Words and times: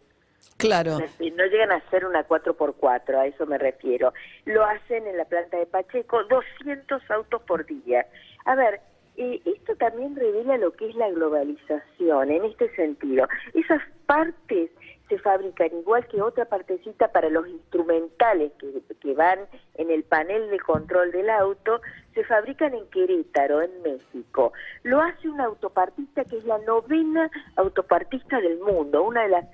Claro. 0.57 0.97
No 0.97 1.45
llegan 1.45 1.71
a 1.71 1.89
ser 1.89 2.05
una 2.05 2.27
4x4, 2.27 3.15
a 3.15 3.27
eso 3.27 3.45
me 3.45 3.57
refiero. 3.57 4.13
Lo 4.45 4.63
hacen 4.63 5.05
en 5.07 5.17
la 5.17 5.25
planta 5.25 5.57
de 5.57 5.65
Pacheco, 5.65 6.23
200 6.23 7.11
autos 7.11 7.41
por 7.43 7.65
día. 7.65 8.07
A 8.45 8.55
ver, 8.55 8.79
eh, 9.17 9.41
esto 9.45 9.75
también 9.75 10.15
revela 10.15 10.57
lo 10.57 10.71
que 10.73 10.89
es 10.89 10.95
la 10.95 11.09
globalización, 11.09 12.31
en 12.31 12.45
este 12.45 12.73
sentido. 12.75 13.27
Esas 13.53 13.81
partes 14.05 14.69
se 15.09 15.17
fabrican 15.19 15.69
igual 15.77 16.07
que 16.07 16.21
otra 16.21 16.45
partecita 16.45 17.11
para 17.11 17.29
los 17.29 17.47
instrumentales 17.47 18.51
que, 18.59 18.81
que 18.99 19.13
van 19.13 19.39
en 19.75 19.89
el 19.89 20.03
panel 20.03 20.49
de 20.49 20.59
control 20.59 21.11
del 21.11 21.29
auto, 21.29 21.81
se 22.13 22.23
fabrican 22.25 22.73
en 22.73 22.87
Querétaro, 22.89 23.61
en 23.61 23.81
México. 23.83 24.53
Lo 24.83 25.01
hace 25.01 25.29
una 25.29 25.45
autopartista 25.45 26.25
que 26.25 26.37
es 26.37 26.45
la 26.45 26.57
novena 26.59 27.29
autopartista 27.55 28.41
del 28.41 28.59
mundo, 28.59 29.03
una 29.03 29.23
de 29.23 29.29
las 29.29 29.45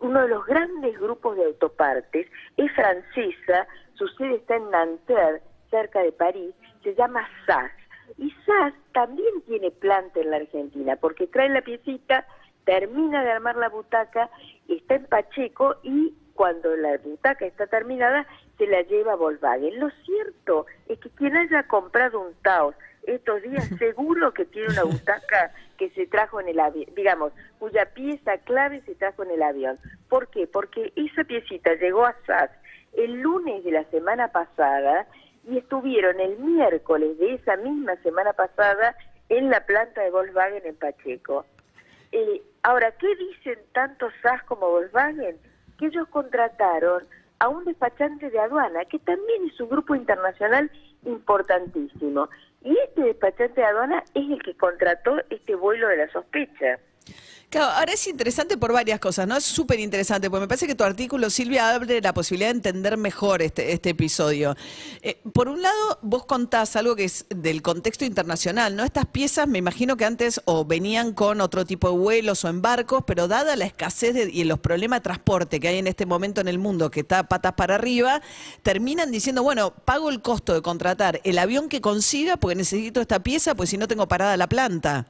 uno 0.00 0.22
de 0.22 0.28
los 0.28 0.44
grandes 0.46 0.98
grupos 0.98 1.36
de 1.36 1.44
autopartes, 1.44 2.26
es 2.56 2.72
francesa, 2.72 3.66
su 3.94 4.06
sede 4.08 4.36
está 4.36 4.56
en 4.56 4.70
Nanterre, 4.70 5.40
cerca 5.70 6.02
de 6.02 6.12
París, 6.12 6.54
se 6.82 6.94
llama 6.94 7.26
SAS. 7.46 7.70
Y 8.18 8.30
SAS 8.44 8.74
también 8.92 9.40
tiene 9.46 9.70
planta 9.70 10.20
en 10.20 10.30
la 10.30 10.36
Argentina, 10.36 10.96
porque 10.96 11.26
trae 11.26 11.48
la 11.48 11.62
piecita, 11.62 12.26
termina 12.66 13.24
de 13.24 13.30
armar 13.30 13.56
la 13.56 13.70
butaca, 13.70 14.28
está 14.68 14.96
en 14.96 15.06
Pacheco 15.06 15.76
y 15.82 16.12
cuando 16.34 16.76
la 16.76 16.98
butaca 16.98 17.46
está 17.46 17.66
terminada, 17.66 18.26
se 18.58 18.66
la 18.66 18.82
lleva 18.82 19.12
a 19.12 19.16
Volkswagen. 19.16 19.80
Lo 19.80 19.88
cierto 20.04 20.66
es 20.88 20.98
que 20.98 21.08
quien 21.10 21.36
haya 21.36 21.62
comprado 21.66 22.20
un 22.20 22.34
Taos 22.42 22.74
estos 23.04 23.40
días 23.42 23.66
seguro 23.78 24.34
que 24.34 24.44
tiene 24.44 24.68
una 24.68 24.84
butaca 24.84 25.52
que 25.78 25.90
se 25.90 26.06
trajo 26.06 26.40
en 26.40 26.48
el 26.48 26.60
avión, 26.60 26.86
digamos, 26.94 27.32
cuya 27.58 27.86
pieza 27.94 28.38
clave 28.38 28.82
se 28.82 28.94
trajo 28.96 29.22
en 29.22 29.30
el 29.30 29.42
avión. 29.42 29.78
¿Por 30.08 30.28
qué? 30.28 30.46
Porque 30.46 30.92
esa 30.96 31.24
piecita 31.24 31.74
llegó 31.74 32.04
a 32.04 32.16
SAS 32.26 32.50
el 32.94 33.20
lunes 33.20 33.62
de 33.64 33.70
la 33.72 33.84
semana 33.84 34.28
pasada 34.28 35.06
y 35.48 35.58
estuvieron 35.58 36.18
el 36.18 36.38
miércoles 36.38 37.18
de 37.18 37.34
esa 37.34 37.56
misma 37.56 37.94
semana 38.02 38.32
pasada 38.32 38.96
en 39.28 39.50
la 39.50 39.64
planta 39.64 40.02
de 40.02 40.10
Volkswagen 40.10 40.62
en 40.64 40.76
Pacheco. 40.76 41.44
Eh, 42.12 42.42
ahora, 42.66 42.90
¿qué 42.98 43.06
dicen 43.14 43.58
tanto 43.72 44.08
SAS 44.22 44.42
como 44.42 44.68
Volkswagen? 44.68 45.38
Que 45.78 45.86
ellos 45.86 46.08
contrataron 46.08 47.04
a 47.38 47.48
un 47.48 47.64
despachante 47.64 48.28
de 48.28 48.40
aduana, 48.40 48.84
que 48.86 48.98
también 48.98 49.46
es 49.46 49.60
un 49.60 49.68
grupo 49.68 49.94
internacional 49.94 50.70
importantísimo. 51.04 52.28
Y 52.62 52.76
este 52.78 53.02
despachante 53.02 53.60
de 53.60 53.66
aduana 53.66 54.02
es 54.14 54.28
el 54.28 54.42
que 54.42 54.56
contrató 54.56 55.16
este 55.30 55.54
vuelo 55.54 55.86
de 55.88 55.98
la 55.98 56.08
sospecha. 56.08 56.80
Claro, 57.48 57.70
ahora 57.70 57.92
es 57.92 58.04
interesante 58.08 58.56
por 58.58 58.72
varias 58.72 58.98
cosas, 58.98 59.26
¿no? 59.28 59.36
Es 59.36 59.44
súper 59.44 59.78
interesante, 59.78 60.28
porque 60.28 60.40
me 60.40 60.48
parece 60.48 60.66
que 60.66 60.74
tu 60.74 60.82
artículo, 60.82 61.30
Silvia, 61.30 61.72
abre 61.72 62.00
la 62.00 62.12
posibilidad 62.12 62.48
de 62.48 62.56
entender 62.56 62.96
mejor 62.96 63.40
este, 63.40 63.72
este 63.72 63.90
episodio. 63.90 64.56
Eh, 65.00 65.20
por 65.32 65.48
un 65.48 65.62
lado, 65.62 66.00
vos 66.02 66.26
contás 66.26 66.74
algo 66.74 66.96
que 66.96 67.04
es 67.04 67.24
del 67.30 67.62
contexto 67.62 68.04
internacional, 68.04 68.74
¿no? 68.74 68.82
Estas 68.82 69.06
piezas 69.06 69.46
me 69.46 69.58
imagino 69.58 69.96
que 69.96 70.04
antes 70.04 70.40
o 70.44 70.64
venían 70.64 71.12
con 71.12 71.40
otro 71.40 71.64
tipo 71.64 71.88
de 71.88 71.96
vuelos 71.96 72.44
o 72.44 72.48
en 72.48 72.62
barcos, 72.62 73.04
pero 73.06 73.28
dada 73.28 73.54
la 73.54 73.64
escasez 73.64 74.12
de- 74.14 74.28
y 74.30 74.42
los 74.42 74.58
problemas 74.58 74.98
de 74.98 75.04
transporte 75.04 75.60
que 75.60 75.68
hay 75.68 75.78
en 75.78 75.86
este 75.86 76.04
momento 76.04 76.40
en 76.40 76.48
el 76.48 76.58
mundo, 76.58 76.90
que 76.90 77.00
está 77.00 77.28
patas 77.28 77.52
para 77.52 77.76
arriba, 77.76 78.20
terminan 78.64 79.12
diciendo, 79.12 79.44
bueno, 79.44 79.72
pago 79.72 80.10
el 80.10 80.20
costo 80.20 80.52
de 80.52 80.62
contratar 80.62 81.20
el 81.22 81.38
avión 81.38 81.68
que 81.68 81.80
consiga 81.80 82.36
porque 82.38 82.56
necesito 82.56 83.00
esta 83.00 83.20
pieza, 83.22 83.54
pues 83.54 83.70
si 83.70 83.78
no 83.78 83.86
tengo 83.86 84.08
parada 84.08 84.36
la 84.36 84.48
planta. 84.48 85.06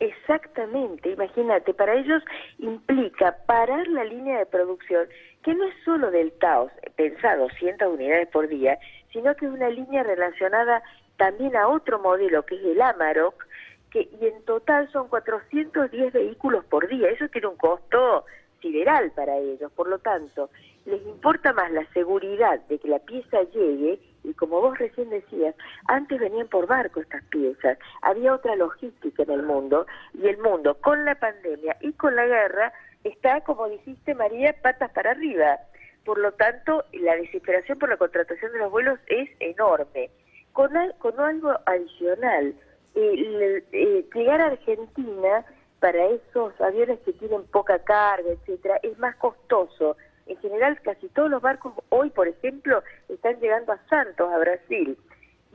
Exactamente, 0.00 1.10
imagínate, 1.10 1.74
para 1.74 1.94
ellos 1.94 2.22
implica 2.58 3.36
parar 3.44 3.86
la 3.88 4.02
línea 4.02 4.38
de 4.38 4.46
producción, 4.46 5.06
que 5.42 5.54
no 5.54 5.64
es 5.64 5.74
solo 5.84 6.10
del 6.10 6.32
Taos, 6.32 6.72
pensá 6.96 7.36
200 7.36 7.86
unidades 7.86 8.26
por 8.28 8.48
día, 8.48 8.78
sino 9.12 9.34
que 9.36 9.44
es 9.44 9.52
una 9.52 9.68
línea 9.68 10.02
relacionada 10.02 10.82
también 11.18 11.54
a 11.54 11.68
otro 11.68 11.98
modelo, 11.98 12.46
que 12.46 12.54
es 12.54 12.64
el 12.64 12.80
Amarok, 12.80 13.46
que, 13.90 14.08
y 14.18 14.26
en 14.26 14.42
total 14.44 14.90
son 14.90 15.08
410 15.08 16.14
vehículos 16.14 16.64
por 16.64 16.88
día. 16.88 17.10
Eso 17.10 17.28
tiene 17.28 17.48
un 17.48 17.56
costo 17.56 18.24
sideral 18.62 19.10
para 19.12 19.36
ellos, 19.36 19.70
por 19.72 19.86
lo 19.86 19.98
tanto, 19.98 20.48
les 20.86 21.02
importa 21.06 21.52
más 21.52 21.70
la 21.72 21.84
seguridad 21.92 22.58
de 22.68 22.78
que 22.78 22.88
la 22.88 23.00
pieza 23.00 23.42
llegue 23.52 24.00
y 24.24 24.34
como 24.34 24.60
vos 24.60 24.78
recién 24.78 25.10
decías, 25.10 25.54
antes 25.88 26.18
venían 26.20 26.48
por 26.48 26.66
barco 26.66 27.00
estas 27.00 27.24
piezas, 27.24 27.78
había 28.02 28.34
otra 28.34 28.54
logística 28.56 29.22
en 29.22 29.30
el 29.30 29.42
mundo 29.42 29.86
y 30.14 30.26
el 30.28 30.38
mundo 30.38 30.74
con 30.80 31.04
la 31.04 31.14
pandemia 31.14 31.76
y 31.80 31.92
con 31.94 32.14
la 32.16 32.26
guerra 32.26 32.72
está, 33.04 33.40
como 33.42 33.68
dijiste 33.68 34.14
María, 34.14 34.54
patas 34.62 34.90
para 34.92 35.12
arriba. 35.12 35.58
Por 36.04 36.18
lo 36.18 36.32
tanto, 36.32 36.84
la 36.92 37.14
desesperación 37.16 37.78
por 37.78 37.88
la 37.90 37.96
contratación 37.96 38.52
de 38.52 38.58
los 38.58 38.70
vuelos 38.70 38.98
es 39.06 39.28
enorme. 39.38 40.10
Con, 40.52 40.76
al- 40.76 40.94
con 40.98 41.18
algo 41.20 41.52
adicional, 41.66 42.54
eh, 42.94 43.62
le- 43.72 44.02
llegar 44.14 44.40
a 44.40 44.46
Argentina 44.46 45.44
para 45.78 46.06
esos 46.06 46.58
aviones 46.60 46.98
que 47.00 47.12
tienen 47.14 47.44
poca 47.44 47.78
carga, 47.80 48.30
etcétera, 48.30 48.78
es 48.82 48.98
más 48.98 49.14
costoso. 49.16 49.96
En 50.26 50.36
general, 50.38 50.80
casi 50.82 51.08
todos 51.08 51.30
los 51.30 51.42
barcos 51.42 51.74
hoy, 51.88 52.10
por 52.10 52.28
ejemplo, 52.28 52.82
están 53.08 53.40
llegando 53.40 53.72
a 53.72 53.78
Santos, 53.88 54.30
a 54.32 54.38
Brasil. 54.38 54.96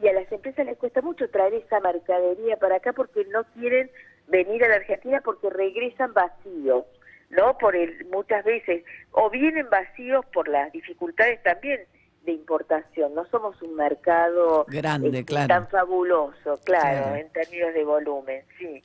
Y 0.01 0.07
a 0.07 0.13
las 0.13 0.29
empresas 0.31 0.65
les 0.65 0.77
cuesta 0.77 1.01
mucho 1.01 1.29
traer 1.29 1.53
esa 1.53 1.79
mercadería 1.79 2.57
para 2.57 2.75
acá 2.77 2.91
porque 2.93 3.23
no 3.25 3.45
quieren 3.53 3.89
venir 4.27 4.63
a 4.65 4.67
la 4.67 4.75
Argentina 4.75 5.21
porque 5.23 5.49
regresan 5.49 6.13
vacíos, 6.13 6.83
¿no? 7.29 7.57
Por 7.57 7.75
el, 7.75 8.05
muchas 8.11 8.43
veces, 8.43 8.83
o 9.11 9.29
vienen 9.29 9.69
vacíos 9.69 10.25
por 10.33 10.47
las 10.49 10.71
dificultades 10.73 11.41
también 11.43 11.81
de 12.25 12.33
importación. 12.33 13.13
No 13.13 13.25
somos 13.27 13.61
un 13.61 13.75
mercado 13.75 14.65
Grande, 14.67 15.09
este, 15.09 15.25
claro. 15.25 15.47
tan 15.47 15.67
fabuloso, 15.69 16.59
claro, 16.65 17.03
Claro. 17.03 17.15
en 17.15 17.29
términos 17.29 17.73
de 17.73 17.83
volumen, 17.85 18.43
sí. 18.57 18.83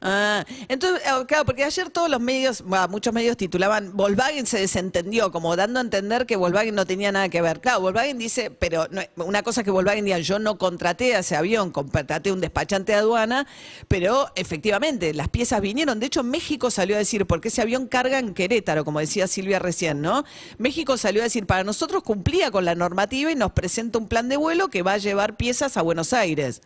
Ah, 0.00 0.44
entonces, 0.68 1.02
eh, 1.04 1.26
claro, 1.26 1.44
porque 1.44 1.64
ayer 1.64 1.90
todos 1.90 2.08
los 2.08 2.20
medios, 2.20 2.62
muchos 2.88 3.12
medios 3.12 3.36
titulaban, 3.36 3.96
Volkswagen 3.96 4.46
se 4.46 4.60
desentendió, 4.60 5.32
como 5.32 5.56
dando 5.56 5.80
a 5.80 5.82
entender 5.82 6.24
que 6.24 6.36
Volkswagen 6.36 6.76
no 6.76 6.86
tenía 6.86 7.10
nada 7.10 7.28
que 7.28 7.42
ver. 7.42 7.60
Claro, 7.60 7.80
Volkswagen 7.80 8.16
dice, 8.16 8.52
pero 8.52 8.86
no- 8.92 9.02
una 9.24 9.42
cosa 9.42 9.62
es 9.62 9.64
que 9.64 9.72
Volkswagen 9.72 10.04
diga, 10.04 10.18
yo 10.20 10.38
no 10.38 10.56
contraté 10.56 11.16
a 11.16 11.18
ese 11.18 11.34
avión, 11.34 11.72
contraté 11.72 12.30
un 12.30 12.40
despachante 12.40 12.92
de 12.92 12.98
aduana, 12.98 13.48
pero 13.88 14.28
efectivamente, 14.36 15.12
las 15.14 15.28
piezas 15.30 15.60
vinieron. 15.60 15.98
De 15.98 16.06
hecho, 16.06 16.22
México 16.22 16.70
salió 16.70 16.94
a 16.94 17.00
decir, 17.00 17.26
porque 17.26 17.48
ese 17.48 17.62
avión 17.62 17.88
carga 17.88 18.20
en 18.20 18.34
Querétaro, 18.34 18.84
como 18.84 19.00
decía 19.00 19.26
Silvia 19.26 19.58
recién, 19.58 20.00
¿no? 20.00 20.24
México 20.58 20.96
salió 20.96 21.22
a 21.22 21.24
decir, 21.24 21.44
para 21.44 21.64
nosotros 21.64 22.04
cumplía 22.04 22.52
con 22.52 22.64
la 22.64 22.76
normativa 22.76 23.32
y 23.32 23.34
nos 23.34 23.50
presenta 23.50 23.98
un 23.98 24.06
plan 24.06 24.28
de 24.28 24.36
vuelo 24.36 24.68
que 24.68 24.82
va 24.82 24.92
a 24.92 24.98
llevar 24.98 25.36
piezas 25.36 25.76
a 25.76 25.82
Buenos 25.82 26.12
Aires. 26.12 26.62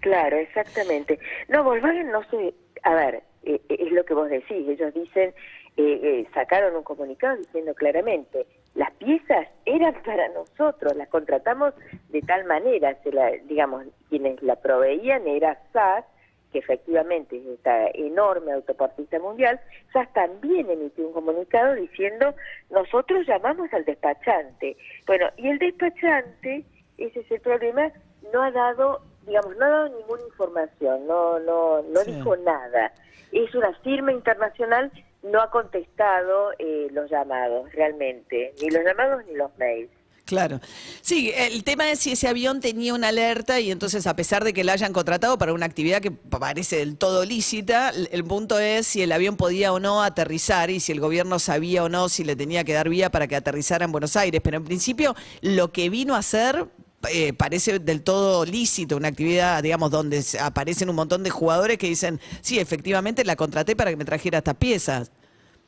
Claro, 0.00 0.36
exactamente. 0.36 1.18
No, 1.48 1.64
Volkswagen 1.64 2.10
no 2.10 2.22
se... 2.24 2.54
A 2.82 2.94
ver, 2.94 3.22
eh, 3.44 3.60
es 3.68 3.92
lo 3.92 4.04
que 4.04 4.14
vos 4.14 4.28
decís. 4.30 4.68
Ellos 4.68 4.94
dicen, 4.94 5.34
eh, 5.76 6.00
eh, 6.02 6.26
sacaron 6.34 6.76
un 6.76 6.82
comunicado 6.82 7.36
diciendo 7.36 7.74
claramente, 7.74 8.46
las 8.74 8.90
piezas 8.92 9.48
eran 9.64 9.94
para 10.04 10.28
nosotros, 10.28 10.96
las 10.96 11.08
contratamos 11.08 11.74
de 12.08 12.22
tal 12.22 12.44
manera, 12.44 12.96
se 13.02 13.12
la, 13.12 13.30
digamos, 13.44 13.86
quienes 14.08 14.42
la 14.42 14.56
proveían 14.56 15.26
era 15.26 15.58
SAS, 15.72 16.04
que 16.52 16.58
efectivamente 16.58 17.36
es 17.36 17.46
esta 17.46 17.88
enorme 17.94 18.52
autoportista 18.52 19.18
mundial, 19.20 19.60
SAS 19.92 20.12
también 20.12 20.68
emitió 20.68 21.06
un 21.06 21.12
comunicado 21.12 21.74
diciendo, 21.74 22.34
nosotros 22.70 23.26
llamamos 23.26 23.72
al 23.72 23.84
despachante. 23.84 24.76
Bueno, 25.06 25.28
y 25.36 25.48
el 25.48 25.58
despachante, 25.58 26.64
ese 26.98 27.20
es 27.20 27.30
el 27.30 27.40
problema, 27.40 27.92
no 28.32 28.42
ha 28.42 28.50
dado, 28.50 29.00
digamos, 29.30 29.56
no 29.56 29.64
ha 29.64 29.68
dado 29.68 29.88
ninguna 29.90 30.22
información, 30.24 31.06
no, 31.06 31.38
no, 31.38 31.82
no 31.82 32.02
dijo 32.02 32.36
nada. 32.38 32.92
Es 33.30 33.54
una 33.54 33.72
firma 33.78 34.12
internacional, 34.12 34.90
no 35.22 35.40
ha 35.40 35.50
contestado 35.52 36.50
eh, 36.58 36.88
los 36.90 37.08
llamados 37.08 37.72
realmente, 37.72 38.52
ni 38.60 38.70
los 38.70 38.84
llamados 38.84 39.24
ni 39.26 39.36
los 39.36 39.56
mails. 39.56 39.88
Claro. 40.24 40.60
Sí, 41.00 41.32
el 41.34 41.64
tema 41.64 41.90
es 41.90 42.00
si 42.00 42.12
ese 42.12 42.28
avión 42.28 42.60
tenía 42.60 42.94
una 42.94 43.08
alerta 43.08 43.58
y 43.58 43.72
entonces 43.72 44.06
a 44.06 44.14
pesar 44.14 44.44
de 44.44 44.52
que 44.52 44.62
la 44.62 44.74
hayan 44.74 44.92
contratado 44.92 45.38
para 45.38 45.52
una 45.52 45.66
actividad 45.66 46.00
que 46.00 46.12
parece 46.12 46.76
del 46.76 46.96
todo 46.96 47.24
lícita, 47.24 47.90
el 47.90 48.24
punto 48.24 48.58
es 48.60 48.86
si 48.86 49.02
el 49.02 49.10
avión 49.10 49.36
podía 49.36 49.72
o 49.72 49.80
no 49.80 50.04
aterrizar 50.04 50.70
y 50.70 50.78
si 50.78 50.92
el 50.92 51.00
gobierno 51.00 51.40
sabía 51.40 51.82
o 51.82 51.88
no 51.88 52.08
si 52.08 52.22
le 52.22 52.36
tenía 52.36 52.62
que 52.62 52.74
dar 52.74 52.88
vía 52.88 53.10
para 53.10 53.26
que 53.26 53.34
aterrizara 53.34 53.84
en 53.84 53.92
Buenos 53.92 54.14
Aires. 54.14 54.40
Pero 54.42 54.56
en 54.56 54.64
principio 54.64 55.16
lo 55.40 55.72
que 55.72 55.90
vino 55.90 56.14
a 56.14 56.18
hacer 56.18 56.68
eh, 57.08 57.32
parece 57.32 57.78
del 57.78 58.02
todo 58.02 58.44
lícito, 58.44 58.96
una 58.96 59.08
actividad, 59.08 59.62
digamos, 59.62 59.90
donde 59.90 60.22
aparecen 60.40 60.90
un 60.90 60.96
montón 60.96 61.22
de 61.22 61.30
jugadores 61.30 61.78
que 61.78 61.86
dicen, 61.86 62.20
sí, 62.42 62.58
efectivamente 62.58 63.24
la 63.24 63.36
contraté 63.36 63.74
para 63.74 63.90
que 63.90 63.96
me 63.96 64.04
trajera 64.04 64.38
estas 64.38 64.56
piezas. 64.56 65.10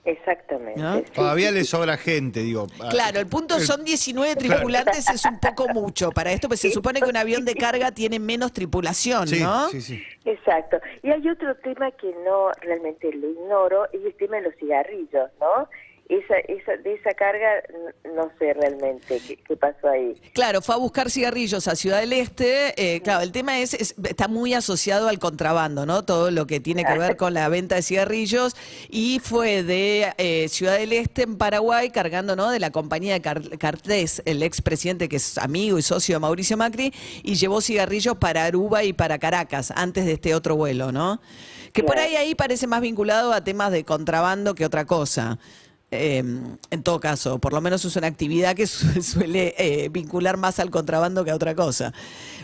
Exactamente. 0.05 1.11
Todavía 1.13 1.53
le 1.53 1.63
sobra 1.65 1.97
gente, 1.97 2.41
digo. 2.41 2.67
Claro, 2.91 3.21
el 3.21 3.29
punto 3.29 3.61
son 3.61 3.85
19 3.85 4.35
tripulantes, 4.35 5.09
es 5.09 5.25
un 5.25 5.39
poco 5.39 5.69
mucho 5.69 6.11
para 6.11 6.33
esto, 6.33 6.49
pues 6.49 6.61
se 6.61 6.71
supone 6.73 7.01
que 7.01 7.09
un 7.09 7.17
avión 7.17 7.45
de 7.45 7.55
carga 7.55 7.93
tiene 7.93 8.19
menos 8.19 8.53
tripulación, 8.53 9.29
¿no? 9.41 9.69
Sí, 9.69 9.81
sí. 9.81 10.03
Exacto. 10.25 10.79
Y 11.03 11.11
hay 11.11 11.29
otro 11.29 11.55
tema 11.57 11.93
que 11.93 12.13
no 12.25 12.51
realmente 12.61 13.13
lo 13.13 13.31
ignoro, 13.31 13.87
es 13.93 14.05
el 14.05 14.15
tema 14.15 14.37
de 14.37 14.43
los 14.43 14.55
cigarrillos, 14.57 15.31
¿no? 15.41 15.69
Esa, 16.09 16.37
esa, 16.49 16.77
de 16.77 16.95
esa 16.95 17.15
carga 17.15 17.63
no 18.15 18.31
sé 18.39 18.53
realmente 18.55 19.21
qué, 19.47 19.57
pasó 19.57 19.89
ahí. 19.89 20.15
Claro, 20.35 20.61
fue 20.61 20.75
a 20.75 20.79
buscar 20.79 21.11
cigarrillos 21.11 21.69
a 21.69 21.77
Ciudad 21.77 22.01
del 22.01 22.13
Este. 22.13 22.75
Eh, 22.77 23.01
claro, 23.01 23.23
el 23.23 23.33
tema 23.33 23.61
es, 23.61 23.75
está 23.75 24.29
muy 24.29 24.55
asociado 24.55 25.09
al 25.09 25.19
contrabando, 25.19 25.87
¿no? 25.87 26.05
Todo 26.05 26.31
lo 26.31 26.47
que 26.47 26.61
tiene 26.61 26.85
que 26.85 26.99
ver 26.99 27.17
con 27.17 27.35
la 27.35 27.49
venta 27.49 27.77
de 27.77 27.83
cigarrillos. 27.83 28.57
Y 28.91 29.21
fue 29.21 29.63
de 29.63 30.13
eh, 30.19 30.49
Ciudad 30.49 30.79
del 30.79 30.93
Este 30.93 31.23
en 31.23 31.39
Paraguay 31.39 31.91
cargando, 31.91 32.37
¿no? 32.37 32.51
De 32.51 32.59
la 32.59 32.71
compañía 32.71 33.19
de 33.19 33.59
Cartés, 33.59 34.23
el 34.25 34.43
expresidente 34.43 35.09
que 35.09 35.17
es 35.17 35.39
amigo 35.39 35.79
y 35.79 35.83
socio 35.83 36.17
de 36.17 36.21
Mauricio 36.21 36.57
Macri, 36.57 36.93
y 37.23 37.35
llevó 37.37 37.61
cigarrillos 37.61 38.17
para 38.17 38.45
Aruba 38.45 38.85
y 38.85 38.93
para 38.93 39.19
Caracas 39.19 39.73
antes 39.75 40.05
de 40.05 40.13
este 40.13 40.35
otro 40.35 40.57
vuelo, 40.57 40.93
¿no? 40.93 41.21
Que 41.73 41.83
por 41.83 41.99
ahí 41.99 42.17
ahí 42.17 42.35
parece 42.35 42.67
más 42.67 42.83
vinculado 42.83 43.33
a 43.33 43.43
temas 43.43 43.73
de 43.73 43.85
contrabando 43.85 44.55
que 44.55 44.67
otra 44.67 44.85
cosa. 44.85 45.39
Em, 45.95 46.57
en 46.71 46.83
todo 46.83 47.01
caso, 47.01 47.39
por 47.39 47.53
lo 47.53 47.61
menos 47.61 47.85
es 47.85 47.95
una 47.97 48.07
actividad 48.07 48.57
que 48.57 48.67
suele 49.03 49.55
eh, 49.59 49.91
vincular 49.91 50.39
más 50.39 50.59
al 50.59 50.71
contrabando 50.71 51.23
que 51.23 51.31
a 51.31 51.35
otra 51.35 51.55
cosa. 51.55 51.93